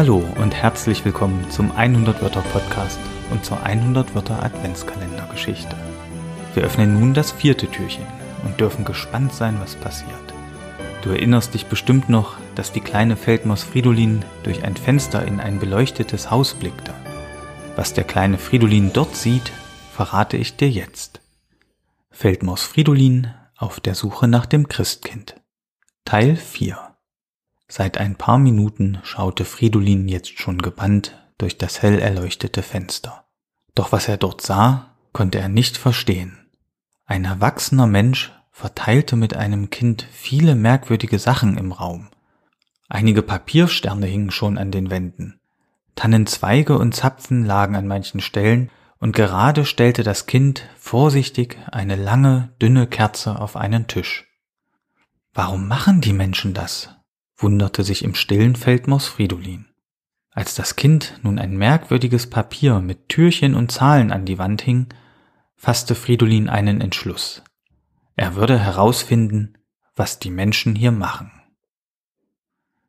[0.00, 2.98] Hallo und herzlich willkommen zum 100 Wörter Podcast
[3.30, 5.76] und zur 100 Wörter Adventskalendergeschichte.
[6.54, 8.06] Wir öffnen nun das vierte Türchen
[8.42, 10.32] und dürfen gespannt sein, was passiert.
[11.02, 15.58] Du erinnerst dich bestimmt noch, dass die kleine Feldmaus Fridolin durch ein Fenster in ein
[15.58, 16.94] beleuchtetes Haus blickte.
[17.76, 19.52] Was der kleine Fridolin dort sieht,
[19.92, 21.20] verrate ich dir jetzt.
[22.10, 25.34] Feldmaus Fridolin auf der Suche nach dem Christkind.
[26.06, 26.89] Teil 4
[27.72, 33.26] Seit ein paar Minuten schaute Fridolin jetzt schon gebannt durch das hell erleuchtete Fenster.
[33.76, 36.36] Doch was er dort sah, konnte er nicht verstehen.
[37.06, 42.08] Ein erwachsener Mensch verteilte mit einem Kind viele merkwürdige Sachen im Raum.
[42.88, 45.38] Einige Papiersterne hingen schon an den Wänden.
[45.94, 52.52] Tannenzweige und Zapfen lagen an manchen Stellen, und gerade stellte das Kind vorsichtig eine lange,
[52.60, 54.26] dünne Kerze auf einen Tisch.
[55.32, 56.99] Warum machen die Menschen das?
[57.42, 59.66] Wunderte sich im stillen Feldmaus Fridolin.
[60.30, 64.86] Als das Kind nun ein merkwürdiges Papier mit Türchen und Zahlen an die Wand hing,
[65.56, 67.42] fasste Fridolin einen Entschluss.
[68.16, 69.58] Er würde herausfinden,
[69.96, 71.32] was die Menschen hier machen.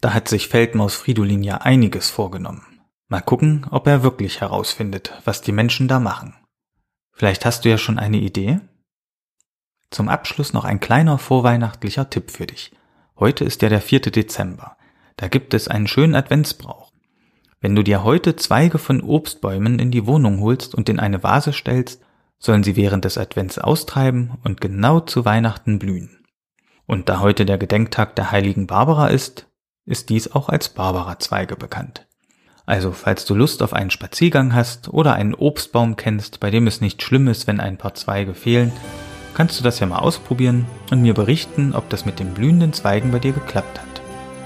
[0.00, 2.80] Da hat sich Feldmaus Fridolin ja einiges vorgenommen.
[3.08, 6.34] Mal gucken, ob er wirklich herausfindet, was die Menschen da machen.
[7.12, 8.60] Vielleicht hast du ja schon eine Idee?
[9.90, 12.72] Zum Abschluss noch ein kleiner vorweihnachtlicher Tipp für dich.
[13.16, 14.00] Heute ist ja der 4.
[14.00, 14.76] Dezember.
[15.16, 16.90] Da gibt es einen schönen Adventsbrauch.
[17.60, 21.52] Wenn du dir heute Zweige von Obstbäumen in die Wohnung holst und in eine Vase
[21.52, 22.02] stellst,
[22.40, 26.24] sollen sie während des Advents austreiben und genau zu Weihnachten blühen.
[26.86, 29.46] Und da heute der Gedenktag der heiligen Barbara ist,
[29.86, 32.08] ist dies auch als Barbara-Zweige bekannt.
[32.66, 36.80] Also, falls du Lust auf einen Spaziergang hast oder einen Obstbaum kennst, bei dem es
[36.80, 38.72] nicht schlimm ist, wenn ein paar Zweige fehlen,
[39.34, 43.10] kannst du das ja mal ausprobieren und mir berichten, ob das mit den blühenden Zweigen
[43.10, 44.02] bei dir geklappt hat.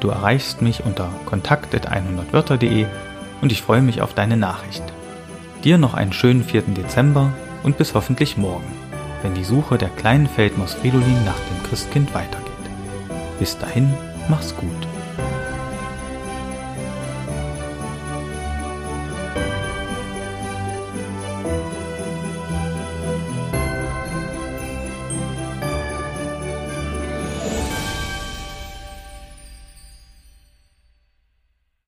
[0.00, 2.86] Du erreichst mich unter kontakt.100wörter.de
[3.40, 4.82] und ich freue mich auf deine Nachricht.
[5.64, 6.62] Dir noch einen schönen 4.
[6.76, 7.32] Dezember
[7.62, 8.66] und bis hoffentlich morgen,
[9.22, 12.50] wenn die Suche der kleinen Feldmaus Fridolin nach dem Christkind weitergeht.
[13.38, 13.94] Bis dahin,
[14.28, 14.91] mach's gut.